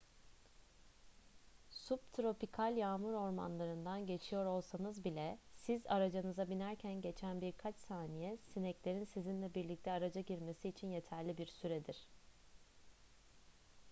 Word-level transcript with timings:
subtropikal 1.69 2.75
yağmur 2.77 3.13
ormanlarından 3.13 4.05
geçiyor 4.05 4.45
olsanız 4.45 5.03
bile 5.05 5.37
siz 5.57 5.81
aracınıza 5.87 6.49
binerken 6.49 7.01
geçen 7.01 7.41
birkaç 7.41 7.75
saniye 7.75 8.37
sineklerin 8.37 9.03
sizinle 9.03 9.53
birlikte 9.53 9.91
araca 9.91 10.21
girmesi 10.21 10.69
için 10.69 10.87
yeterli 10.91 11.37
bir 11.37 11.47
süredir 11.47 12.07